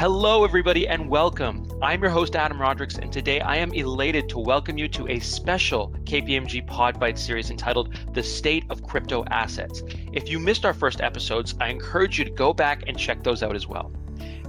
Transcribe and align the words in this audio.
Hello, 0.00 0.42
everybody, 0.42 0.88
and 0.88 1.08
welcome. 1.08 1.70
I'm 1.80 2.02
your 2.02 2.10
host, 2.10 2.34
Adam 2.34 2.60
Rodricks, 2.60 2.96
and 2.96 3.12
today 3.12 3.38
I 3.38 3.54
am 3.54 3.72
elated 3.72 4.28
to 4.30 4.40
welcome 4.40 4.76
you 4.76 4.88
to 4.88 5.06
a 5.06 5.20
special 5.20 5.94
KPMG 6.02 6.66
Podbite 6.66 7.16
series 7.16 7.50
entitled 7.50 7.96
The 8.12 8.22
State 8.22 8.64
of 8.70 8.82
Crypto 8.82 9.24
Assets. 9.30 9.84
If 10.12 10.28
you 10.28 10.40
missed 10.40 10.64
our 10.64 10.74
first 10.74 11.00
episodes, 11.00 11.54
I 11.60 11.68
encourage 11.68 12.18
you 12.18 12.24
to 12.24 12.30
go 12.32 12.52
back 12.52 12.82
and 12.88 12.98
check 12.98 13.22
those 13.22 13.44
out 13.44 13.54
as 13.54 13.68
well. 13.68 13.92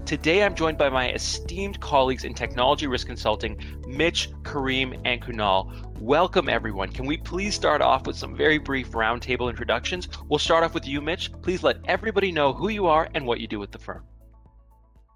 Today, 0.04 0.44
I'm 0.44 0.56
joined 0.56 0.80
by 0.80 0.90
my 0.90 1.12
esteemed 1.12 1.80
colleagues 1.80 2.24
in 2.24 2.34
technology 2.34 2.88
risk 2.88 3.06
consulting, 3.06 3.56
Mitch, 3.88 4.32
Kareem, 4.42 5.00
and 5.06 5.22
Kunal. 5.22 5.72
Welcome, 6.00 6.50
everyone. 6.50 6.90
Can 6.90 7.06
we 7.06 7.18
please 7.18 7.54
start 7.54 7.84
off 7.84 8.08
with 8.08 8.16
some 8.16 8.36
very 8.36 8.58
brief 8.58 8.92
roundtable 8.94 9.52
introductions? 9.52 10.08
We'll 10.28 10.40
start 10.40 10.64
off 10.64 10.74
with 10.74 10.88
you, 10.88 11.02
Mitch. 11.02 11.32
Please 11.44 11.62
let 11.62 11.78
everybody 11.86 12.32
know 12.32 12.52
who 12.52 12.70
you 12.70 12.88
are 12.88 13.10
and 13.14 13.28
what 13.28 13.40
you 13.40 13.48
do 13.48 13.60
with 13.60 13.72
the 13.72 13.78
firm. 13.78 14.04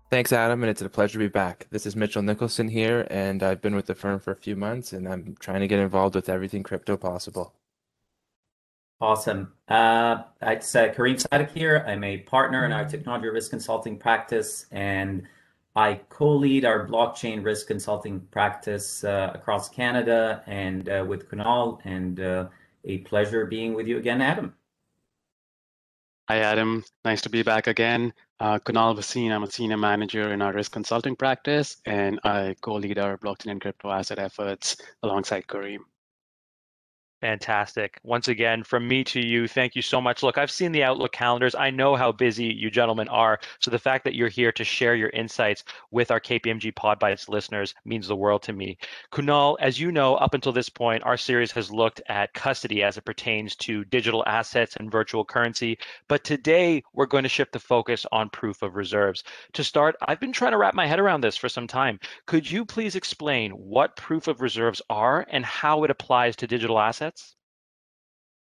Thanks, 0.10 0.34
Adam, 0.34 0.64
and 0.64 0.72
it's 0.72 0.82
a 0.82 0.90
pleasure 0.90 1.14
to 1.14 1.20
be 1.20 1.28
back. 1.28 1.68
This 1.70 1.86
is 1.86 1.96
Mitchell 1.96 2.24
Nicholson 2.24 2.68
here, 2.68 3.06
and 3.12 3.44
I've 3.44 3.62
been 3.62 3.76
with 3.76 3.86
the 3.86 3.94
firm 3.94 4.20
for 4.20 4.32
a 4.32 4.36
few 4.36 4.56
months, 4.56 4.92
and 4.92 5.08
I'm 5.08 5.36
trying 5.40 5.60
to 5.60 5.68
get 5.68 5.78
involved 5.78 6.16
with 6.16 6.30
everything 6.30 6.64
crypto 6.64 6.98
possible. 6.98 7.54
Awesome. 9.00 9.54
Uh, 9.68 10.24
it's 10.42 10.76
uh, 10.76 10.88
Kareem 10.88 11.24
Sadek 11.24 11.52
here. 11.52 11.86
I'm 11.88 12.04
a 12.04 12.18
partner 12.18 12.66
in 12.66 12.72
our 12.72 12.86
technology 12.86 13.30
risk 13.30 13.52
consulting 13.52 14.00
practice, 14.00 14.66
and 14.72 15.28
I 15.76 16.02
co-lead 16.10 16.66
our 16.66 16.88
blockchain 16.88 17.46
risk 17.46 17.68
consulting 17.68 18.20
practice 18.32 19.04
uh, 19.04 19.32
across 19.36 19.70
Canada 19.70 20.44
and 20.48 20.90
uh, 20.90 21.06
with 21.08 21.30
Kunal, 21.30 21.82
and 21.84 22.20
uh, 22.20 22.48
a 22.84 22.98
pleasure 23.00 23.46
being 23.46 23.76
with 23.76 23.86
you 23.86 24.00
again, 24.00 24.24
Adam. 24.24 24.56
Hi, 26.30 26.40
Adam. 26.40 26.84
Nice 27.06 27.22
to 27.22 27.30
be 27.30 27.44
back 27.44 27.68
again. 27.68 28.12
Uh, 28.40 28.58
Kunal 28.60 28.96
Bhasin, 28.96 29.32
I'm 29.32 29.44
a 29.44 29.52
senior 29.52 29.78
manager 29.78 30.32
in 30.34 30.42
our 30.42 30.54
risk 30.54 30.72
consulting 30.72 31.16
practice, 31.16 31.78
and 31.86 32.20
I 32.24 32.56
co-lead 32.62 32.98
our 32.98 33.18
blockchain 33.18 33.52
and 33.52 33.62
crypto 33.62 33.92
asset 33.92 34.18
efforts 34.20 34.78
alongside 35.04 35.48
Kareem. 35.48 35.80
Fantastic. 37.22 38.00
Once 38.04 38.30
again, 38.30 38.64
from 38.64 38.88
me 38.88 39.04
to 39.04 39.20
you, 39.20 39.46
thank 39.46 39.76
you 39.76 39.82
so 39.82 40.00
much. 40.00 40.24
Look, 40.24 40.38
I've 40.38 40.50
seen 40.50 40.72
the 40.72 40.86
Outlook 40.86 41.12
calendars. 41.12 41.54
I 41.54 41.70
know 41.70 41.98
how 41.98 42.14
busy 42.14 42.46
you 42.46 42.72
gentlemen 42.72 43.10
are. 43.10 43.42
So 43.60 43.70
the 43.70 43.78
fact 43.78 44.06
that 44.06 44.16
you're 44.16 44.30
here 44.30 44.54
to 44.54 44.64
share 44.64 44.96
your 44.96 45.10
insights 45.10 45.66
with 45.92 46.12
our 46.12 46.22
KPMG 46.22 46.74
Podbites 46.74 47.28
listeners 47.28 47.76
means 47.84 48.08
the 48.08 48.16
world 48.16 48.42
to 48.44 48.54
me. 48.54 48.78
Kunal, 49.12 49.58
as 49.60 49.78
you 49.78 49.92
know, 49.92 50.16
up 50.16 50.34
until 50.34 50.54
this 50.54 50.70
point, 50.70 51.04
our 51.04 51.18
series 51.18 51.52
has 51.52 51.70
looked 51.70 52.02
at 52.08 52.34
custody 52.34 52.84
as 52.84 52.96
it 52.96 53.04
pertains 53.04 53.54
to 53.58 53.84
digital 53.84 54.24
assets 54.26 54.78
and 54.78 54.90
virtual 54.90 55.26
currency. 55.26 55.78
But 56.08 56.24
today, 56.24 56.84
we're 56.94 57.06
going 57.06 57.24
to 57.24 57.30
shift 57.30 57.52
the 57.52 57.60
focus 57.60 58.06
on 58.14 58.30
proof 58.30 58.62
of 58.62 58.76
reserves. 58.76 59.26
To 59.54 59.64
start, 59.66 59.98
I've 60.08 60.22
been 60.22 60.32
trying 60.32 60.52
to 60.54 60.58
wrap 60.58 60.74
my 60.74 60.88
head 60.88 61.02
around 61.02 61.20
this 61.20 61.36
for 61.36 61.50
some 61.50 61.68
time. 61.68 62.00
Could 62.28 62.50
you 62.50 62.64
please 62.64 62.96
explain 62.96 63.52
what 63.52 63.98
proof 63.98 64.30
of 64.30 64.40
reserves 64.40 64.82
are 64.90 65.26
and 65.30 65.46
how 65.46 65.84
it 65.84 65.92
applies 65.92 66.38
to 66.38 66.48
digital 66.48 66.80
assets? 66.80 67.09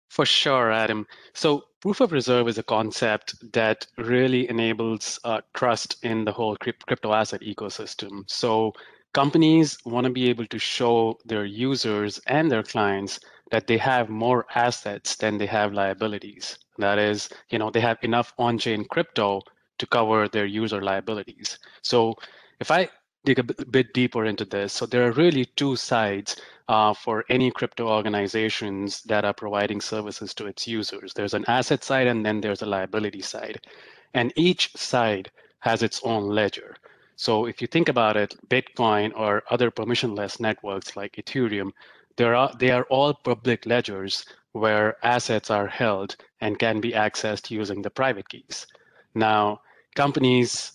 For 0.09 0.25
sure, 0.25 0.71
Adam. 0.71 1.05
So 1.33 1.65
proof 1.81 2.01
of 2.01 2.11
reserve 2.11 2.47
is 2.47 2.57
a 2.57 2.63
concept 2.63 3.35
that 3.53 3.85
really 3.97 4.49
enables 4.49 5.19
uh, 5.23 5.41
trust 5.53 6.03
in 6.03 6.25
the 6.25 6.31
whole 6.31 6.55
crypto 6.55 7.13
asset 7.13 7.41
ecosystem. 7.41 8.23
So 8.27 8.73
companies 9.13 9.77
want 9.85 10.05
to 10.05 10.11
be 10.11 10.29
able 10.29 10.45
to 10.47 10.59
show 10.59 11.19
their 11.25 11.45
users 11.45 12.19
and 12.27 12.49
their 12.49 12.63
clients 12.63 13.19
that 13.51 13.67
they 13.67 13.77
have 13.77 14.09
more 14.09 14.45
assets 14.55 15.15
than 15.15 15.37
they 15.37 15.45
have 15.45 15.73
liabilities. 15.73 16.57
That 16.77 16.99
is, 16.99 17.29
you 17.49 17.59
know, 17.59 17.69
they 17.69 17.81
have 17.81 17.97
enough 18.01 18.33
on-chain 18.37 18.85
crypto 18.85 19.41
to 19.79 19.87
cover 19.87 20.27
their 20.27 20.45
user 20.45 20.81
liabilities. 20.81 21.59
So 21.81 22.15
if 22.59 22.71
I 22.71 22.89
dig 23.27 23.39
a 23.39 23.43
bit 23.43 23.93
deeper 23.93 24.23
into 24.23 24.45
this, 24.45 24.71
so 24.71 24.85
there 24.85 25.05
are 25.05 25.11
really 25.11 25.43
two 25.57 25.75
sides 25.75 26.37
uh, 26.69 26.93
for 26.93 27.25
any 27.29 27.51
crypto 27.51 27.89
organizations 27.89 29.03
that 29.03 29.25
are 29.25 29.33
providing 29.33 29.81
services 29.81 30.33
to 30.33 30.45
its 30.45 30.65
users. 30.65 31.13
There's 31.13 31.33
an 31.33 31.43
asset 31.49 31.83
side 31.83 32.07
and 32.07 32.25
then 32.25 32.39
there's 32.39 32.61
a 32.61 32.65
liability 32.65 33.21
side. 33.21 33.59
And 34.13 34.31
each 34.37 34.75
side 34.77 35.29
has 35.59 35.83
its 35.83 35.99
own 36.03 36.29
ledger. 36.29 36.77
So 37.17 37.47
if 37.47 37.61
you 37.61 37.67
think 37.67 37.89
about 37.89 38.15
it, 38.15 38.33
Bitcoin 38.47 39.11
or 39.13 39.43
other 39.49 39.71
permissionless 39.71 40.39
networks 40.39 40.95
like 40.95 41.17
Ethereum, 41.17 41.71
there 42.15 42.33
are, 42.33 42.51
they 42.59 42.71
are 42.71 42.85
all 42.89 43.13
public 43.13 43.65
ledgers 43.65 44.23
where 44.53 44.95
assets 45.03 45.49
are 45.49 45.67
held 45.67 46.15
and 46.39 46.59
can 46.59 46.79
be 46.79 46.93
accessed 46.93 47.51
using 47.51 47.81
the 47.81 47.89
private 47.89 48.29
keys. 48.29 48.65
Now, 49.15 49.59
companies 49.95 50.71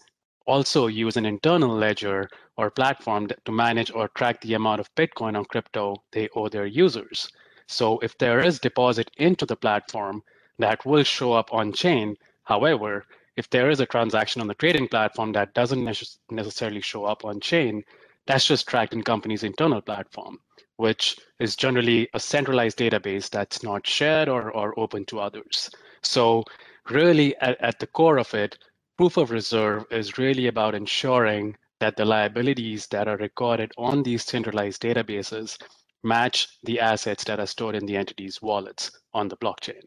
also 0.46 0.86
use 0.86 1.16
an 1.16 1.26
internal 1.26 1.74
ledger 1.74 2.28
or 2.56 2.70
platform 2.70 3.28
to 3.44 3.52
manage 3.52 3.90
or 3.90 4.08
track 4.08 4.40
the 4.40 4.54
amount 4.54 4.80
of 4.80 4.94
Bitcoin 4.94 5.36
on 5.36 5.44
crypto 5.44 5.96
they 6.12 6.28
owe 6.34 6.48
their 6.48 6.66
users. 6.66 7.28
So 7.66 7.98
if 8.00 8.18
there 8.18 8.40
is 8.40 8.58
deposit 8.58 9.10
into 9.16 9.46
the 9.46 9.56
platform, 9.56 10.22
that 10.58 10.84
will 10.84 11.04
show 11.04 11.32
up 11.32 11.52
on 11.52 11.72
chain. 11.72 12.16
However, 12.44 13.06
if 13.36 13.48
there 13.48 13.70
is 13.70 13.80
a 13.80 13.86
transaction 13.86 14.40
on 14.42 14.48
the 14.48 14.54
trading 14.54 14.88
platform 14.88 15.32
that 15.32 15.54
doesn't 15.54 15.84
necessarily 16.30 16.80
show 16.80 17.04
up 17.04 17.24
on 17.24 17.40
chain, 17.40 17.82
that's 18.26 18.46
just 18.46 18.68
tracked 18.68 18.92
in 18.92 19.02
company's 19.02 19.42
internal 19.42 19.80
platform, 19.80 20.38
which 20.76 21.16
is 21.40 21.56
generally 21.56 22.08
a 22.14 22.20
centralized 22.20 22.78
database 22.78 23.30
that's 23.30 23.62
not 23.62 23.86
shared 23.86 24.28
or, 24.28 24.50
or 24.50 24.78
open 24.78 25.04
to 25.06 25.20
others. 25.20 25.70
So 26.02 26.44
really 26.88 27.34
at, 27.36 27.60
at 27.60 27.78
the 27.78 27.86
core 27.86 28.18
of 28.18 28.34
it, 28.34 28.58
proof 28.98 29.16
of 29.16 29.30
reserve 29.30 29.86
is 29.90 30.18
really 30.18 30.46
about 30.46 30.74
ensuring 30.74 31.56
that 31.82 31.96
the 31.96 32.04
liabilities 32.04 32.86
that 32.86 33.08
are 33.08 33.16
recorded 33.16 33.72
on 33.76 34.04
these 34.04 34.24
centralized 34.24 34.80
databases 34.80 35.60
match 36.04 36.46
the 36.62 36.78
assets 36.78 37.24
that 37.24 37.40
are 37.40 37.46
stored 37.46 37.74
in 37.74 37.86
the 37.86 37.96
entity's 37.96 38.40
wallets 38.40 38.92
on 39.12 39.26
the 39.26 39.36
blockchain. 39.38 39.82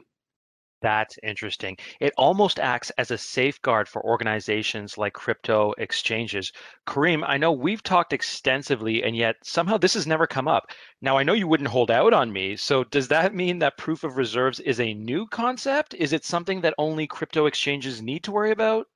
That's 0.82 1.18
interesting. 1.24 1.78
It 2.02 2.12
almost 2.18 2.60
acts 2.60 2.90
as 2.98 3.12
a 3.12 3.18
safeguard 3.18 3.88
for 3.88 4.04
organizations 4.04 4.98
like 4.98 5.14
crypto 5.14 5.74
exchanges. 5.78 6.52
Kareem, 6.86 7.24
I 7.26 7.38
know 7.38 7.54
we've 7.54 7.82
talked 7.82 8.12
extensively, 8.12 9.02
and 9.02 9.16
yet 9.16 9.38
somehow 9.42 9.78
this 9.78 9.94
has 9.94 10.06
never 10.06 10.28
come 10.28 10.50
up. 10.50 10.66
Now, 11.02 11.18
I 11.18 11.24
know 11.24 11.32
you 11.32 11.48
wouldn't 11.48 11.70
hold 11.70 11.92
out 11.92 12.12
on 12.12 12.34
me. 12.34 12.58
So, 12.58 12.84
does 12.84 13.08
that 13.08 13.34
mean 13.34 13.60
that 13.60 13.78
proof 13.78 14.04
of 14.04 14.18
reserves 14.18 14.60
is 14.60 14.82
a 14.82 14.94
new 14.94 15.28
concept? 15.28 15.94
Is 15.94 16.12
it 16.12 16.26
something 16.26 16.60
that 16.60 16.76
only 16.78 17.08
crypto 17.08 17.46
exchanges 17.46 18.02
need 18.02 18.26
to 18.26 18.34
worry 18.34 18.52
about? 18.52 18.88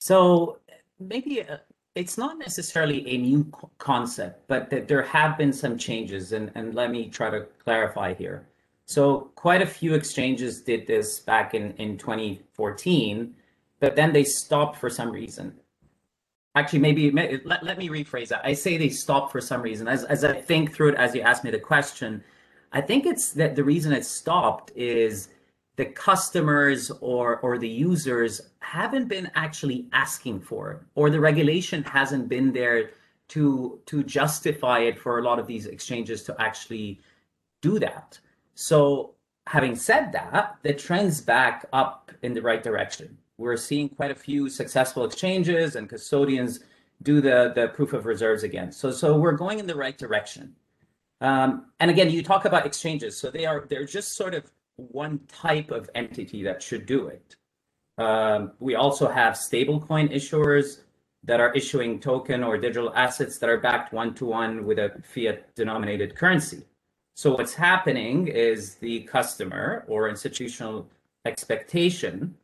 So, 0.00 0.58
maybe 0.98 1.40
uh, 1.42 1.58
it's 1.94 2.18
not 2.18 2.38
necessarily 2.38 3.08
a 3.08 3.18
new 3.18 3.50
concept, 3.78 4.46
but 4.48 4.68
that 4.70 4.88
there 4.88 5.02
have 5.02 5.38
been 5.38 5.52
some 5.52 5.78
changes, 5.78 6.32
and, 6.32 6.50
and 6.54 6.74
let 6.74 6.90
me 6.90 7.08
try 7.08 7.30
to 7.30 7.46
clarify 7.62 8.14
here. 8.14 8.46
So 8.86 9.30
quite 9.36 9.62
a 9.62 9.66
few 9.66 9.94
exchanges 9.94 10.60
did 10.60 10.86
this 10.86 11.20
back 11.20 11.54
in, 11.54 11.72
in 11.74 11.96
2014, 11.96 13.34
but 13.80 13.96
then 13.96 14.12
they 14.12 14.24
stopped 14.24 14.76
for 14.76 14.90
some 14.90 15.10
reason. 15.10 15.54
Actually, 16.56 16.80
maybe 16.80 17.10
let, 17.44 17.64
let 17.64 17.78
me 17.78 17.88
rephrase 17.88 18.28
that. 18.28 18.44
I 18.44 18.52
say 18.52 18.76
they 18.76 18.88
stopped 18.88 19.32
for 19.32 19.40
some 19.40 19.62
reason. 19.62 19.88
As, 19.88 20.04
as 20.04 20.24
I 20.24 20.32
think 20.32 20.72
through 20.72 20.90
it, 20.90 20.94
as 20.96 21.14
you 21.14 21.20
asked 21.20 21.44
me 21.44 21.50
the 21.50 21.58
question, 21.58 22.22
I 22.72 22.80
think 22.80 23.06
it's 23.06 23.32
that 23.32 23.56
the 23.56 23.64
reason 23.64 23.92
it 23.92 24.04
stopped 24.04 24.72
is 24.76 25.28
the 25.76 25.86
customers 25.86 26.90
or 27.00 27.38
or 27.40 27.58
the 27.58 27.68
users 27.68 28.50
haven't 28.60 29.08
been 29.08 29.30
actually 29.34 29.86
asking 29.92 30.40
for 30.40 30.72
it 30.72 30.80
or 30.94 31.10
the 31.10 31.20
regulation 31.20 31.82
hasn't 31.84 32.28
been 32.28 32.52
there 32.52 32.90
to 33.28 33.80
to 33.86 34.02
justify 34.04 34.80
it 34.80 34.98
for 34.98 35.18
a 35.18 35.22
lot 35.22 35.38
of 35.38 35.46
these 35.46 35.66
exchanges 35.66 36.22
to 36.22 36.40
actually 36.40 37.00
do 37.62 37.78
that. 37.78 38.18
So 38.54 39.14
having 39.46 39.74
said 39.74 40.12
that 40.12 40.56
the 40.62 40.72
trends 40.72 41.20
back 41.20 41.66
up 41.72 42.10
in 42.22 42.32
the 42.34 42.42
right 42.42 42.62
direction. 42.62 43.18
We're 43.36 43.56
seeing 43.56 43.88
quite 43.88 44.10
a 44.10 44.14
few 44.14 44.48
successful 44.48 45.04
exchanges 45.04 45.76
and 45.76 45.88
custodians 45.88 46.60
do 47.02 47.20
the 47.20 47.52
the 47.54 47.68
proof 47.68 47.92
of 47.92 48.06
reserves 48.06 48.44
again. 48.44 48.70
So 48.70 48.90
so 48.90 49.18
we're 49.18 49.32
going 49.32 49.58
in 49.58 49.66
the 49.66 49.74
right 49.74 49.98
direction. 49.98 50.54
Um, 51.20 51.66
and 51.80 51.90
again 51.90 52.10
you 52.10 52.22
talk 52.22 52.44
about 52.44 52.66
exchanges. 52.66 53.16
So 53.16 53.30
they 53.30 53.44
are 53.44 53.66
they're 53.68 53.86
just 53.86 54.12
sort 54.12 54.34
of 54.34 54.50
one 54.76 55.20
type 55.28 55.70
of 55.70 55.88
entity 55.94 56.42
that 56.42 56.62
should 56.62 56.86
do 56.86 57.08
it. 57.08 57.36
Um, 57.98 58.52
we 58.58 58.74
also 58.74 59.08
have 59.08 59.34
stablecoin 59.34 60.12
issuers 60.12 60.80
that 61.22 61.40
are 61.40 61.52
issuing 61.52 62.00
token 62.00 62.42
or 62.42 62.58
digital 62.58 62.92
assets 62.94 63.38
that 63.38 63.48
are 63.48 63.58
backed 63.58 63.92
one 63.92 64.14
to 64.14 64.26
one 64.26 64.66
with 64.66 64.78
a 64.78 64.92
fiat 65.02 65.54
denominated 65.54 66.16
currency. 66.16 66.62
So 67.16 67.34
what's 67.36 67.54
happening 67.54 68.28
is 68.28 68.74
the 68.76 69.00
customer 69.02 69.84
or 69.86 70.08
institutional 70.08 70.90
expectation 71.24 72.34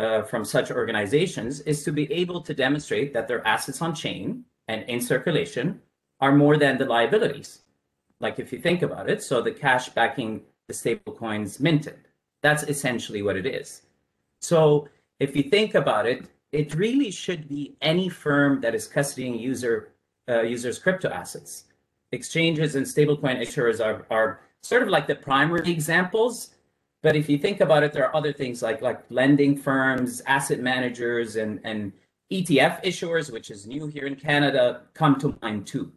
uh, 0.00 0.22
from 0.22 0.44
such 0.44 0.70
organizations 0.70 1.60
is 1.60 1.84
to 1.84 1.92
be 1.92 2.12
able 2.12 2.40
to 2.42 2.52
demonstrate 2.52 3.14
that 3.14 3.28
their 3.28 3.46
assets 3.46 3.80
on 3.80 3.94
chain 3.94 4.44
and 4.68 4.82
in 4.88 5.00
circulation 5.00 5.80
are 6.20 6.32
more 6.32 6.56
than 6.56 6.76
the 6.76 6.84
liabilities. 6.84 7.62
Like 8.20 8.38
if 8.38 8.52
you 8.52 8.58
think 8.58 8.82
about 8.82 9.08
it, 9.08 9.22
so 9.22 9.40
the 9.40 9.52
cash 9.52 9.90
backing 9.90 10.42
the 10.68 10.74
stablecoins 10.74 11.60
minted. 11.60 12.08
That's 12.42 12.62
essentially 12.64 13.22
what 13.22 13.36
it 13.36 13.46
is. 13.46 13.82
So 14.40 14.88
if 15.20 15.34
you 15.34 15.44
think 15.44 15.74
about 15.74 16.06
it, 16.06 16.26
it 16.52 16.74
really 16.74 17.10
should 17.10 17.48
be 17.48 17.76
any 17.80 18.08
firm 18.08 18.60
that 18.60 18.74
is 18.74 18.88
custodying 18.88 19.40
user 19.40 19.92
uh, 20.28 20.42
users' 20.42 20.78
crypto 20.78 21.08
assets. 21.08 21.64
Exchanges 22.12 22.74
and 22.74 22.84
stablecoin 22.84 23.40
issuers 23.40 23.84
are, 23.84 24.06
are 24.10 24.40
sort 24.62 24.82
of 24.82 24.88
like 24.88 25.06
the 25.06 25.14
primary 25.14 25.70
examples. 25.70 26.50
But 27.02 27.14
if 27.14 27.28
you 27.28 27.38
think 27.38 27.60
about 27.60 27.82
it, 27.82 27.92
there 27.92 28.06
are 28.06 28.16
other 28.16 28.32
things 28.32 28.62
like 28.62 28.82
like 28.82 29.02
lending 29.10 29.56
firms, 29.56 30.22
asset 30.26 30.60
managers, 30.60 31.36
and 31.36 31.60
and 31.64 31.92
ETF 32.32 32.82
issuers, 32.82 33.32
which 33.32 33.50
is 33.50 33.66
new 33.66 33.86
here 33.86 34.06
in 34.06 34.16
Canada, 34.16 34.82
come 34.94 35.16
to 35.20 35.36
mind 35.42 35.66
too. 35.66 35.92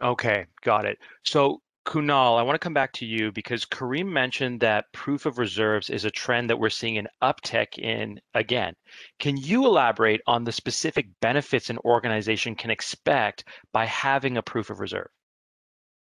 Okay, 0.00 0.46
got 0.62 0.86
it. 0.86 0.98
So 1.22 1.60
Kunal, 1.84 2.38
I 2.38 2.42
want 2.42 2.54
to 2.54 2.64
come 2.64 2.74
back 2.74 2.92
to 2.94 3.06
you 3.06 3.32
because 3.32 3.64
Kareem 3.64 4.06
mentioned 4.06 4.60
that 4.60 4.92
proof 4.92 5.26
of 5.26 5.38
reserves 5.38 5.90
is 5.90 6.04
a 6.04 6.10
trend 6.10 6.48
that 6.48 6.58
we're 6.58 6.70
seeing 6.70 6.96
an 6.96 7.08
uptick 7.22 7.78
in 7.78 8.20
again. 8.34 8.74
Can 9.18 9.36
you 9.36 9.66
elaborate 9.66 10.20
on 10.26 10.44
the 10.44 10.52
specific 10.52 11.06
benefits 11.20 11.70
an 11.70 11.78
organization 11.78 12.54
can 12.54 12.70
expect 12.70 13.44
by 13.72 13.86
having 13.86 14.36
a 14.36 14.42
proof 14.42 14.70
of 14.70 14.78
reserve? 14.78 15.08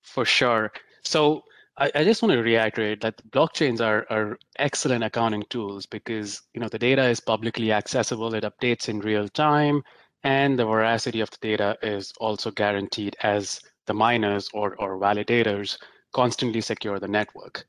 For 0.02 0.24
sure. 0.24 0.72
So 1.04 1.42
I, 1.76 1.90
I 1.94 2.04
just 2.04 2.22
want 2.22 2.32
to 2.32 2.42
reiterate 2.42 3.02
that 3.02 3.22
blockchains 3.30 3.80
are, 3.80 4.06
are 4.10 4.38
excellent 4.58 5.04
accounting 5.04 5.44
tools 5.50 5.86
because 5.86 6.40
you 6.54 6.60
know 6.60 6.68
the 6.68 6.78
data 6.78 7.04
is 7.04 7.20
publicly 7.20 7.72
accessible, 7.72 8.34
it 8.34 8.44
updates 8.44 8.88
in 8.88 9.00
real 9.00 9.28
time, 9.28 9.82
and 10.22 10.58
the 10.58 10.64
veracity 10.64 11.20
of 11.20 11.30
the 11.30 11.38
data 11.40 11.76
is 11.82 12.12
also 12.18 12.50
guaranteed 12.50 13.16
as 13.22 13.60
the 13.88 13.94
miners 13.94 14.48
or, 14.54 14.76
or 14.76 15.00
validators 15.00 15.76
constantly 16.12 16.60
secure 16.60 17.00
the 17.00 17.08
network. 17.08 17.66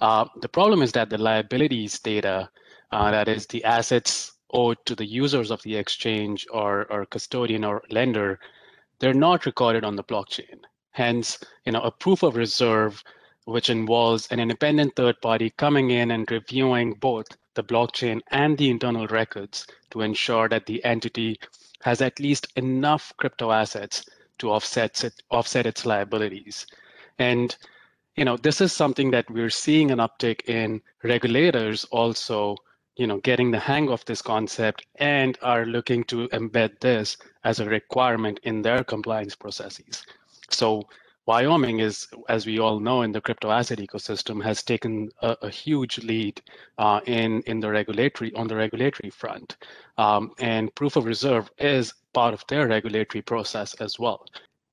Uh, 0.00 0.26
the 0.42 0.48
problem 0.48 0.82
is 0.82 0.92
that 0.92 1.08
the 1.08 1.18
liabilities 1.18 1.98
data, 1.98 2.50
uh, 2.92 3.10
that 3.10 3.28
is 3.28 3.46
the 3.46 3.64
assets 3.64 4.32
owed 4.52 4.78
to 4.84 4.94
the 4.94 5.06
users 5.06 5.50
of 5.50 5.62
the 5.62 5.76
exchange 5.76 6.46
or, 6.52 6.86
or 6.92 7.06
custodian 7.06 7.64
or 7.64 7.82
lender, 7.90 8.38
they're 8.98 9.14
not 9.14 9.46
recorded 9.46 9.84
on 9.84 9.96
the 9.96 10.04
blockchain. 10.04 10.58
Hence, 10.92 11.38
you 11.64 11.72
know, 11.72 11.82
a 11.82 11.90
proof 11.90 12.22
of 12.22 12.36
reserve, 12.36 13.02
which 13.44 13.70
involves 13.70 14.26
an 14.28 14.40
independent 14.40 14.96
third 14.96 15.20
party 15.22 15.50
coming 15.50 15.90
in 15.90 16.10
and 16.10 16.30
reviewing 16.30 16.94
both 16.94 17.26
the 17.54 17.64
blockchain 17.64 18.20
and 18.30 18.58
the 18.58 18.70
internal 18.70 19.06
records 19.06 19.66
to 19.90 20.02
ensure 20.02 20.48
that 20.48 20.66
the 20.66 20.84
entity 20.84 21.38
has 21.82 22.00
at 22.00 22.20
least 22.20 22.46
enough 22.56 23.12
crypto 23.16 23.50
assets 23.50 24.04
to 24.40 24.50
offset 24.50 25.04
it, 25.04 25.22
offset 25.30 25.66
its 25.66 25.86
liabilities. 25.86 26.66
And 27.18 27.56
you 28.16 28.24
know, 28.24 28.36
this 28.36 28.60
is 28.60 28.72
something 28.72 29.10
that 29.12 29.30
we're 29.30 29.50
seeing 29.50 29.90
an 29.90 29.98
uptick 29.98 30.48
in 30.48 30.82
regulators 31.02 31.84
also, 31.86 32.56
you 32.96 33.06
know, 33.06 33.18
getting 33.18 33.50
the 33.50 33.58
hang 33.58 33.88
of 33.88 34.04
this 34.04 34.20
concept 34.20 34.84
and 34.96 35.38
are 35.42 35.64
looking 35.64 36.04
to 36.04 36.28
embed 36.28 36.80
this 36.80 37.16
as 37.44 37.60
a 37.60 37.64
requirement 37.64 38.40
in 38.42 38.62
their 38.62 38.84
compliance 38.84 39.34
processes. 39.34 40.04
So 40.50 40.88
Wyoming 41.26 41.80
is, 41.80 42.08
as 42.28 42.46
we 42.46 42.58
all 42.58 42.80
know, 42.80 43.02
in 43.02 43.12
the 43.12 43.20
crypto 43.20 43.50
asset 43.50 43.78
ecosystem, 43.78 44.42
has 44.42 44.62
taken 44.62 45.10
a, 45.22 45.36
a 45.42 45.50
huge 45.50 45.98
lead 45.98 46.40
uh, 46.78 47.00
in 47.06 47.42
in 47.42 47.60
the 47.60 47.70
regulatory 47.70 48.32
on 48.34 48.48
the 48.48 48.56
regulatory 48.56 49.10
front, 49.10 49.56
um, 49.98 50.32
and 50.38 50.74
proof 50.74 50.96
of 50.96 51.04
reserve 51.04 51.50
is 51.58 51.92
part 52.12 52.34
of 52.34 52.44
their 52.48 52.66
regulatory 52.66 53.22
process 53.22 53.74
as 53.74 53.98
well. 53.98 54.24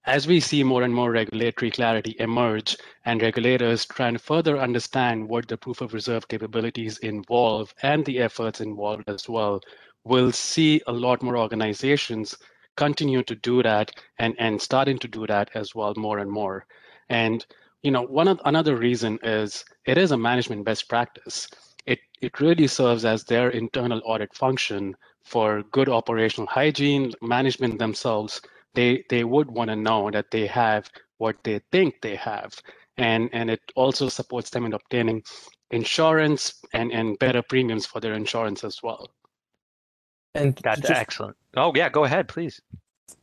As 0.05 0.25
we 0.25 0.39
see 0.39 0.63
more 0.63 0.83
and 0.83 0.95
more 0.95 1.11
regulatory 1.11 1.69
clarity 1.69 2.15
emerge 2.19 2.77
and 3.03 3.21
regulators 3.21 3.85
trying 3.85 4.13
to 4.13 4.19
further 4.19 4.57
understand 4.57 5.27
what 5.27 5.49
the 5.49 5.57
proof 5.57 5.81
of 5.81 5.93
reserve 5.93 6.29
capabilities 6.29 6.97
involve 6.99 7.73
and 7.83 8.05
the 8.05 8.19
efforts 8.19 8.61
involved 8.61 9.03
as 9.09 9.27
well, 9.27 9.59
we'll 10.05 10.31
see 10.31 10.81
a 10.87 10.93
lot 10.93 11.21
more 11.21 11.37
organizations 11.37 12.37
continue 12.77 13.23
to 13.23 13.35
do 13.35 13.61
that 13.63 13.91
and 14.19 14.35
and 14.39 14.61
starting 14.61 14.97
to 14.99 15.07
do 15.07 15.27
that 15.27 15.49
as 15.55 15.75
well 15.75 15.93
more 15.97 16.19
and 16.19 16.31
more. 16.31 16.65
And 17.09 17.45
you 17.83 17.91
know 17.91 18.03
one 18.03 18.27
of 18.27 18.39
another 18.45 18.77
reason 18.77 19.19
is 19.23 19.65
it 19.85 19.97
is 19.97 20.11
a 20.11 20.17
management 20.17 20.65
best 20.65 20.87
practice. 20.89 21.47
It 21.85 21.99
it 22.21 22.39
really 22.39 22.67
serves 22.67 23.05
as 23.05 23.23
their 23.25 23.49
internal 23.49 24.01
audit 24.05 24.33
function 24.35 24.95
for 25.25 25.63
good 25.71 25.89
operational 25.89 26.47
hygiene 26.47 27.11
management 27.21 27.79
themselves. 27.79 28.41
They 28.75 29.03
they 29.09 29.23
would 29.23 29.51
want 29.51 29.69
to 29.69 29.75
know 29.75 30.09
that 30.11 30.31
they 30.31 30.47
have 30.47 30.89
what 31.17 31.35
they 31.43 31.59
think 31.71 31.95
they 32.01 32.15
have. 32.15 32.53
And 32.97 33.29
and 33.33 33.49
it 33.49 33.61
also 33.75 34.09
supports 34.09 34.49
them 34.51 34.65
in 34.65 34.73
obtaining 34.73 35.23
insurance 35.71 36.61
and 36.73 36.91
and 36.91 37.19
better 37.19 37.41
premiums 37.41 37.85
for 37.85 37.99
their 37.99 38.13
insurance 38.13 38.63
as 38.63 38.81
well 38.83 39.09
and 40.35 40.55
that's 40.63 40.81
just, 40.81 40.91
excellent. 40.91 41.35
Oh 41.55 41.71
yeah, 41.75 41.89
go 41.89 42.03
ahead, 42.03 42.27
please. 42.27 42.61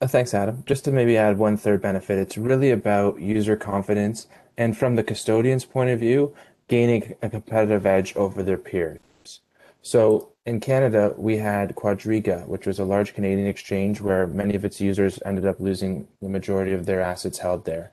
Uh, 0.00 0.06
thanks, 0.06 0.34
Adam. 0.34 0.62
Just 0.66 0.84
to 0.84 0.92
maybe 0.92 1.16
add 1.16 1.38
one 1.38 1.56
third 1.56 1.82
benefit, 1.82 2.18
it's 2.18 2.36
really 2.36 2.70
about 2.70 3.20
user 3.20 3.56
confidence 3.56 4.26
and 4.56 4.76
from 4.76 4.96
the 4.96 5.02
custodian's 5.02 5.64
point 5.64 5.90
of 5.90 6.00
view, 6.00 6.34
gaining 6.68 7.14
a 7.22 7.28
competitive 7.28 7.86
edge 7.86 8.16
over 8.16 8.42
their 8.42 8.58
peers. 8.58 8.98
So 9.82 10.32
in 10.46 10.60
Canada, 10.60 11.14
we 11.16 11.36
had 11.36 11.74
Quadriga, 11.74 12.46
which 12.46 12.66
was 12.66 12.78
a 12.78 12.84
large 12.84 13.14
Canadian 13.14 13.46
exchange 13.46 14.00
where 14.00 14.26
many 14.26 14.54
of 14.54 14.64
its 14.64 14.80
users 14.80 15.18
ended 15.24 15.46
up 15.46 15.60
losing 15.60 16.08
the 16.22 16.28
majority 16.28 16.72
of 16.72 16.86
their 16.86 17.00
assets 17.00 17.38
held 17.38 17.64
there. 17.64 17.90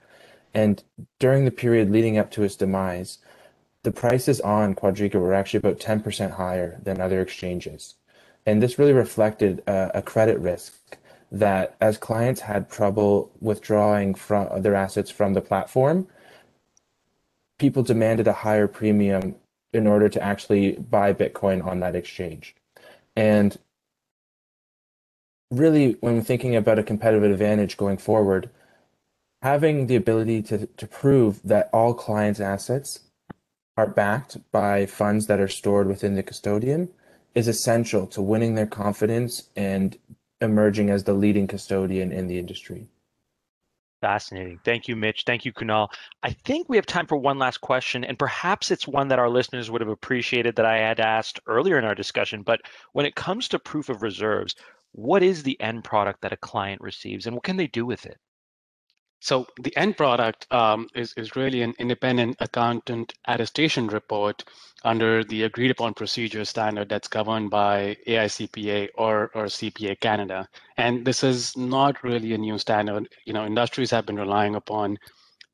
And 0.54 0.84
during 1.20 1.46
the 1.46 1.52
period 1.52 1.90
leading 1.90 2.18
up 2.18 2.32
to 2.32 2.44
its 2.44 2.56
demise, 2.56 3.20
the 3.84 3.92
prices 3.92 4.42
on 4.42 4.76
Quadriga 4.76 5.16
were 5.16 5.34
actually 5.34 5.60
about 5.60 5.80
10% 5.80 6.32
higher 6.32 6.80
than 6.84 7.02
other 7.02 7.22
exchanges. 7.22 7.96
And 8.46 8.62
this 8.62 8.80
really 8.80 8.94
reflected 8.94 9.64
a, 9.68 10.02
credit 10.02 10.40
risk 10.40 10.74
that 11.32 11.76
as 11.80 11.98
clients 11.98 12.42
had 12.42 12.70
trouble 12.70 13.32
withdrawing 13.40 14.16
from 14.16 14.62
their 14.62 14.76
assets 14.76 15.12
from 15.12 15.34
the 15.34 15.42
platform, 15.42 16.08
people 17.60 17.84
demanded 17.84 18.28
a 18.28 18.34
higher 18.34 18.68
premium 18.68 19.36
in 19.72 19.88
order 19.88 20.10
to 20.10 20.22
actually 20.22 20.74
buy 20.74 21.14
Bitcoin 21.14 21.66
on 21.66 21.80
that 21.80 21.96
exchange. 21.96 22.56
And 23.16 23.58
really, 25.52 25.94
when 26.02 26.22
thinking 26.22 26.56
about 26.56 26.80
a 26.80 26.84
competitive 26.84 27.32
advantage 27.32 27.78
going 27.78 27.98
forward, 27.98 28.50
having 29.42 29.88
the 29.88 29.96
ability 29.96 30.42
to, 30.42 30.66
to 30.66 30.88
prove 30.88 31.42
that 31.44 31.70
all 31.72 31.94
clients' 31.94 32.40
assets 32.40 33.02
are 33.78 33.88
backed 33.88 34.38
by 34.52 34.86
funds 34.86 35.28
that 35.28 35.40
are 35.40 35.48
stored 35.48 35.88
within 35.88 36.16
the 36.16 36.24
custodian 36.24 36.90
is 37.36 37.48
essential 37.48 38.08
to 38.08 38.22
winning 38.22 38.56
their 38.56 38.68
confidence 38.68 39.50
and 39.56 39.98
emerging 40.42 40.90
as 40.90 41.04
the 41.04 41.14
leading 41.14 41.48
custodian 41.48 42.12
in 42.12 42.28
the 42.28 42.38
industry. 42.38 42.88
Fascinating. 44.02 44.60
Thank 44.66 44.88
you, 44.88 44.96
Mitch. 44.96 45.24
Thank 45.28 45.46
you, 45.46 45.54
Kunal. 45.54 45.90
I 46.24 46.32
think 46.32 46.68
we 46.68 46.76
have 46.76 46.88
time 46.88 47.06
for 47.06 47.18
one 47.18 47.38
last 47.38 47.62
question, 47.62 48.04
and 48.04 48.18
perhaps 48.18 48.72
it's 48.72 48.88
one 48.88 49.08
that 49.10 49.20
our 49.20 49.30
listeners 49.30 49.70
would 49.70 49.82
have 49.82 49.90
appreciated 49.92 50.56
that 50.56 50.66
I 50.66 50.78
had 50.78 51.00
asked 51.00 51.40
earlier 51.46 51.78
in 51.78 51.86
our 51.86 51.94
discussion. 51.94 52.42
But 52.42 52.62
when 52.94 53.06
it 53.06 53.14
comes 53.14 53.48
to 53.50 53.60
proof 53.60 53.90
of 53.90 54.02
reserves, 54.02 54.56
what 54.94 55.22
is 55.22 55.44
the 55.44 55.60
end 55.62 55.84
product 55.84 56.22
that 56.22 56.34
a 56.34 56.38
client 56.38 56.82
receives, 56.82 57.28
and 57.28 57.36
what 57.36 57.44
can 57.44 57.58
they 57.58 57.68
do 57.68 57.86
with 57.86 58.08
it? 58.08 58.18
So 59.22 59.46
the 59.62 59.76
end 59.78 59.98
product 59.98 60.52
um, 60.52 60.88
is, 60.96 61.14
is 61.16 61.36
really 61.36 61.62
an 61.62 61.76
independent 61.78 62.38
accountant 62.40 63.14
attestation 63.28 63.86
report 63.86 64.44
under 64.84 65.24
the 65.24 65.44
agreed 65.44 65.70
upon 65.70 65.94
procedure 65.94 66.44
standard 66.44 66.90
that's 66.90 67.08
governed 67.08 67.52
by 67.52 67.98
AICPA 68.08 68.90
or, 68.96 69.30
or 69.36 69.46
CPA 69.46 70.00
Canada. 70.00 70.48
And 70.78 71.06
this 71.06 71.24
is 71.24 71.56
not 71.56 72.04
really 72.04 72.34
a 72.34 72.38
new 72.38 72.58
standard. 72.58 73.08
You 73.26 73.34
know, 73.34 73.46
industries 73.46 73.92
have 73.92 74.08
been 74.08 74.16
relying 74.16 74.56
upon 74.56 74.98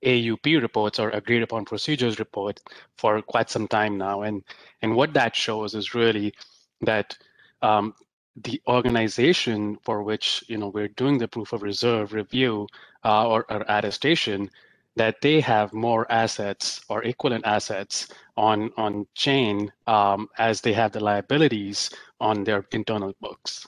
AUP 0.02 0.62
reports 0.62 0.98
or 0.98 1.10
agreed 1.10 1.44
upon 1.44 1.66
procedures 1.66 2.20
report 2.20 2.62
for 2.98 3.22
quite 3.22 3.50
some 3.50 3.68
time 3.68 3.98
now. 3.98 4.22
And, 4.22 4.44
and 4.82 4.96
what 4.96 5.14
that 5.16 5.36
shows 5.36 5.76
is 5.76 5.94
really 5.94 6.34
that 6.82 7.18
um, 7.62 7.96
the 8.44 8.62
organization 8.68 9.78
for 9.84 10.04
which 10.04 10.44
you 10.48 10.58
know 10.58 10.70
we're 10.70 10.88
doing 10.90 11.18
the 11.18 11.28
proof 11.28 11.54
of 11.54 11.64
reserve 11.64 12.14
review 12.14 12.68
uh, 13.04 13.28
or, 13.28 13.46
or 13.52 13.66
attestation 13.68 14.50
that 14.96 15.22
they 15.22 15.40
have 15.40 15.74
more 15.74 16.12
assets 16.12 16.82
or 16.90 17.04
equivalent 17.04 17.46
assets 17.46 18.08
on 18.36 18.72
on 18.78 19.08
chain 19.14 19.72
um, 19.88 20.28
as 20.38 20.62
they 20.62 20.74
have 20.74 20.92
the 20.92 21.00
liabilities 21.00 21.90
on 22.20 22.44
their 22.44 22.66
internal 22.72 23.14
books. 23.22 23.68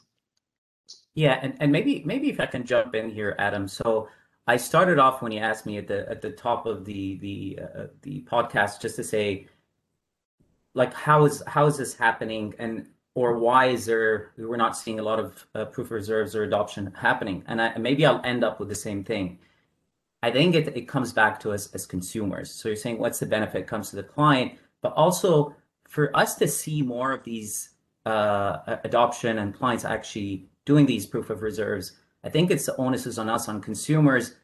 Yeah, 1.15 1.39
and, 1.41 1.55
and 1.59 1.71
maybe 1.71 2.03
maybe 2.05 2.29
if 2.29 2.39
I 2.39 2.45
can 2.45 2.65
jump 2.65 2.95
in 2.95 3.09
here, 3.09 3.35
Adam. 3.39 3.67
So 3.67 4.07
I 4.47 4.57
started 4.57 4.99
off 4.99 5.21
when 5.21 5.31
you 5.31 5.39
asked 5.39 5.65
me 5.65 5.77
at 5.77 5.87
the 5.87 6.09
at 6.09 6.21
the 6.21 6.31
top 6.31 6.65
of 6.65 6.85
the 6.85 7.17
the 7.17 7.59
uh, 7.61 7.87
the 8.01 8.23
podcast 8.29 8.81
just 8.81 8.95
to 8.97 9.03
say, 9.03 9.47
like, 10.73 10.93
how 10.93 11.25
is 11.25 11.43
how 11.47 11.65
is 11.65 11.77
this 11.77 11.95
happening, 11.95 12.53
and 12.59 12.87
or 13.19 13.37
why 13.37 13.65
is 13.65 13.85
there 13.85 14.31
we're 14.37 14.55
not 14.55 14.77
seeing 14.77 14.97
a 14.97 15.03
lot 15.03 15.19
of 15.19 15.45
uh, 15.53 15.65
proof 15.65 15.87
of 15.87 15.91
reserves 15.91 16.37
or 16.37 16.43
adoption 16.43 16.89
happening? 16.95 17.43
And 17.47 17.61
I, 17.61 17.77
maybe 17.77 18.05
I'll 18.05 18.21
end 18.23 18.45
up 18.45 18.61
with 18.61 18.69
the 18.69 18.81
same 18.87 19.03
thing. 19.03 19.39
I 20.23 20.31
think 20.31 20.55
it, 20.55 20.69
it 20.73 20.87
comes 20.87 21.11
back 21.11 21.37
to 21.41 21.51
us 21.51 21.69
as 21.73 21.85
consumers. 21.85 22.49
So 22.49 22.69
you're 22.69 22.77
saying 22.77 22.97
what's 22.97 23.19
the 23.19 23.25
benefit 23.25 23.67
comes 23.67 23.89
to 23.89 23.97
the 23.97 24.03
client, 24.03 24.53
but 24.81 24.93
also 24.93 25.53
for 25.89 26.15
us 26.15 26.35
to 26.35 26.47
see 26.47 26.81
more 26.81 27.11
of 27.11 27.25
these 27.25 27.71
uh, 28.05 28.77
adoption 28.85 29.39
and 29.39 29.53
clients 29.53 29.83
actually 29.83 30.45
doing 30.63 30.85
these 30.85 31.05
proof 31.05 31.29
of 31.29 31.41
reserves, 31.41 31.97
I 32.23 32.29
think 32.29 32.51
it's 32.51 32.67
the 32.67 32.77
onus 32.77 33.05
is 33.05 33.19
on 33.19 33.29
us, 33.29 33.49
on 33.49 33.59
consumers, 33.59 34.35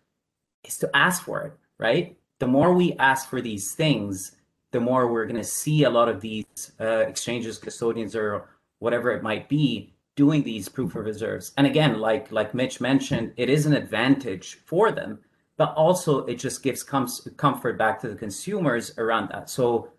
is 0.65 0.77
to 0.79 0.89
ask 0.93 1.23
for 1.23 1.43
it, 1.43 1.53
right? 1.77 2.17
The 2.39 2.47
more 2.47 2.73
we 2.73 2.91
ask 2.99 3.29
for 3.29 3.39
these 3.39 3.71
things, 3.71 4.35
the 4.71 4.81
more 4.81 5.07
we're 5.07 5.25
going 5.25 5.37
to 5.37 5.45
see 5.45 5.85
a 5.85 5.89
lot 5.89 6.09
of 6.09 6.19
these 6.19 6.73
uh, 6.81 7.05
exchanges, 7.07 7.57
custodians, 7.57 8.13
or 8.13 8.49
whatever 8.79 9.11
it 9.11 9.23
might 9.23 9.49
be, 9.49 9.93
doing 10.15 10.43
these 10.43 10.69
proof 10.69 10.95
of 10.95 11.05
reserves. 11.05 11.51
And 11.57 11.67
again, 11.67 11.99
like 11.99 12.31
like 12.31 12.53
Mitch 12.53 12.79
mentioned, 12.79 13.33
it 13.37 13.49
is 13.49 13.65
an 13.65 13.73
advantage 13.73 14.59
for 14.65 14.91
them, 14.91 15.19
but 15.57 15.73
also 15.75 16.25
it 16.25 16.35
just 16.35 16.63
gives 16.63 16.83
com- 16.83 17.09
comfort 17.37 17.77
back 17.77 17.99
to 18.01 18.09
the 18.09 18.15
consumers 18.15 18.97
around 18.97 19.29
that. 19.29 19.49
So 19.49 19.91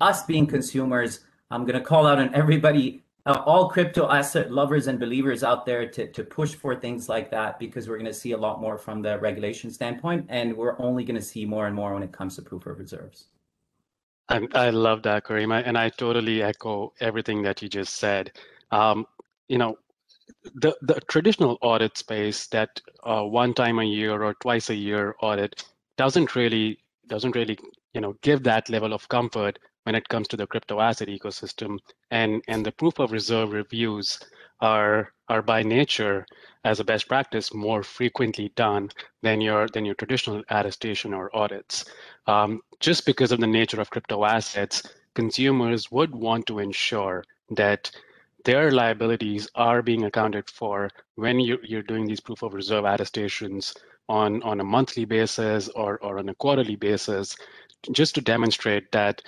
us 0.00 0.24
being 0.24 0.46
consumers, 0.46 1.20
I'm 1.50 1.64
going 1.64 1.78
to 1.78 1.84
call 1.84 2.06
out 2.06 2.18
on 2.18 2.34
everybody, 2.34 3.04
uh, 3.26 3.42
all 3.46 3.68
crypto 3.68 4.10
asset 4.10 4.50
lovers 4.50 4.86
and 4.88 4.98
believers 4.98 5.44
out 5.44 5.64
there 5.64 5.88
to, 5.88 6.10
to 6.10 6.24
push 6.24 6.54
for 6.54 6.74
things 6.74 7.08
like 7.08 7.30
that 7.30 7.58
because 7.58 7.88
we're 7.88 7.98
going 7.98 8.06
to 8.06 8.14
see 8.14 8.32
a 8.32 8.38
lot 8.38 8.60
more 8.60 8.78
from 8.78 9.02
the 9.02 9.18
regulation 9.20 9.70
standpoint. 9.70 10.26
And 10.28 10.56
we're 10.56 10.80
only 10.80 11.04
going 11.04 11.20
to 11.20 11.24
see 11.24 11.44
more 11.44 11.66
and 11.66 11.74
more 11.74 11.94
when 11.94 12.02
it 12.02 12.12
comes 12.12 12.36
to 12.36 12.42
proof 12.42 12.66
of 12.66 12.78
reserves. 12.78 13.26
I, 14.32 14.48
I 14.54 14.70
love 14.70 15.02
that, 15.02 15.24
Kareem, 15.24 15.62
and 15.64 15.76
I 15.76 15.90
totally 15.90 16.42
echo 16.42 16.92
everything 17.00 17.42
that 17.42 17.62
you 17.62 17.68
just 17.68 17.96
said. 17.96 18.32
Um, 18.70 19.06
you 19.48 19.58
know, 19.58 19.76
the 20.54 20.76
the 20.82 21.00
traditional 21.08 21.58
audit 21.60 21.96
space 21.98 22.46
that 22.48 22.80
uh, 23.04 23.22
one 23.22 23.54
time 23.54 23.78
a 23.78 23.84
year 23.84 24.22
or 24.22 24.34
twice 24.34 24.70
a 24.70 24.74
year 24.74 25.14
audit 25.20 25.64
doesn't 25.96 26.34
really 26.34 26.78
doesn't 27.08 27.34
really 27.36 27.58
you 27.94 28.00
know 28.00 28.14
give 28.22 28.42
that 28.44 28.68
level 28.70 28.92
of 28.92 29.08
comfort 29.08 29.58
when 29.84 29.94
it 29.94 30.08
comes 30.08 30.28
to 30.28 30.36
the 30.36 30.46
crypto 30.46 30.80
asset 30.80 31.08
ecosystem 31.08 31.78
and 32.10 32.42
and 32.48 32.64
the 32.64 32.72
proof 32.72 32.98
of 32.98 33.12
reserve 33.12 33.52
reviews 33.52 34.18
are 34.62 35.12
are 35.28 35.42
by 35.42 35.62
nature 35.62 36.26
as 36.64 36.80
a 36.80 36.84
best 36.84 37.08
practice 37.08 37.52
more 37.52 37.82
frequently 37.82 38.50
done 38.56 38.88
than 39.22 39.42
your 39.42 39.68
than 39.68 39.84
your 39.84 39.94
traditional 39.96 40.42
attestation 40.48 41.12
or 41.12 41.34
audits. 41.36 41.84
Um, 42.26 42.62
just 42.80 43.04
because 43.04 43.32
of 43.32 43.40
the 43.40 43.46
nature 43.46 43.80
of 43.80 43.90
crypto 43.90 44.24
assets 44.24 44.82
consumers 45.14 45.90
would 45.90 46.14
want 46.14 46.46
to 46.46 46.58
ensure 46.58 47.24
that 47.50 47.90
their 48.44 48.70
liabilities 48.70 49.48
are 49.54 49.82
being 49.82 50.04
accounted 50.04 50.48
for 50.50 50.90
when 51.16 51.38
you, 51.38 51.58
you're 51.62 51.82
doing 51.82 52.06
these 52.06 52.20
proof 52.20 52.42
of 52.42 52.54
reserve 52.54 52.84
attestations 52.84 53.74
on, 54.08 54.42
on 54.42 54.60
a 54.60 54.64
monthly 54.64 55.04
basis 55.04 55.68
or, 55.70 55.98
or 55.98 56.18
on 56.18 56.28
a 56.28 56.34
quarterly 56.34 56.76
basis, 56.76 57.36
just 57.92 58.14
to 58.14 58.20
demonstrate 58.20 58.90
that 58.92 59.22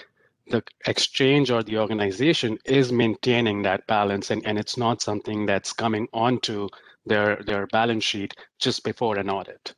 the 0.49 0.63
exchange 0.87 1.51
or 1.51 1.63
the 1.63 1.79
organization 1.79 2.59
is 2.65 2.93
maintaining 2.93 3.63
that 3.63 3.87
balance 3.87 4.31
and, 4.31 4.47
and 4.47 4.59
it's 4.59 4.77
not 4.77 5.03
something 5.03 5.47
that's 5.47 5.73
coming 5.73 6.09
onto 6.13 6.69
their, 7.07 7.37
their 7.47 7.67
balance 7.69 8.05
sheet 8.05 8.35
just 8.59 8.85
before 8.85 9.19
an 9.19 9.31
audit. 9.31 9.75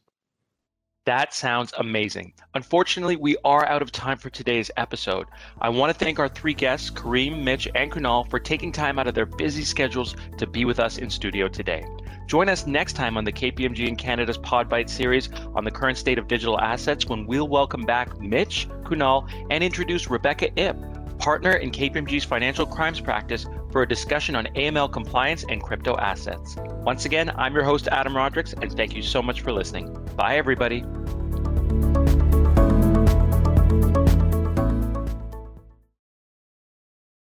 That 1.06 1.32
sounds 1.32 1.72
amazing. 1.78 2.32
Unfortunately, 2.54 3.14
we 3.14 3.36
are 3.44 3.64
out 3.64 3.80
of 3.80 3.92
time 3.92 4.18
for 4.18 4.28
today's 4.28 4.72
episode. 4.76 5.28
I 5.60 5.68
want 5.68 5.96
to 5.96 6.04
thank 6.04 6.18
our 6.18 6.28
three 6.28 6.52
guests, 6.52 6.90
Kareem, 6.90 7.44
Mitch, 7.44 7.68
and 7.76 7.92
Kunal, 7.92 8.28
for 8.28 8.40
taking 8.40 8.72
time 8.72 8.98
out 8.98 9.06
of 9.06 9.14
their 9.14 9.24
busy 9.24 9.62
schedules 9.62 10.16
to 10.36 10.48
be 10.48 10.64
with 10.64 10.80
us 10.80 10.98
in 10.98 11.08
studio 11.08 11.46
today. 11.46 11.86
Join 12.26 12.48
us 12.48 12.66
next 12.66 12.94
time 12.94 13.16
on 13.16 13.22
the 13.22 13.30
KPMG 13.30 13.86
in 13.86 13.94
Canada's 13.94 14.36
Podbite 14.38 14.88
series 14.88 15.30
on 15.54 15.62
the 15.62 15.70
current 15.70 15.96
state 15.96 16.18
of 16.18 16.26
digital 16.26 16.58
assets 16.58 17.06
when 17.06 17.24
we'll 17.24 17.46
welcome 17.46 17.82
back 17.82 18.20
Mitch, 18.20 18.66
Kunal, 18.82 19.30
and 19.52 19.62
introduce 19.62 20.10
Rebecca 20.10 20.50
Ip, 20.60 20.76
partner 21.20 21.52
in 21.52 21.70
KPMG's 21.70 22.24
financial 22.24 22.66
crimes 22.66 23.00
practice, 23.00 23.46
for 23.70 23.82
a 23.82 23.88
discussion 23.88 24.34
on 24.34 24.46
AML 24.56 24.90
compliance 24.92 25.44
and 25.48 25.62
crypto 25.62 25.96
assets. 25.98 26.56
Once 26.82 27.04
again, 27.04 27.30
I'm 27.36 27.54
your 27.54 27.64
host, 27.64 27.86
Adam 27.92 28.16
Rodricks, 28.16 28.54
and 28.54 28.72
thank 28.72 28.96
you 28.96 29.02
so 29.02 29.22
much 29.22 29.42
for 29.42 29.52
listening. 29.52 30.05
Bye, 30.16 30.36
everybody. 30.36 30.82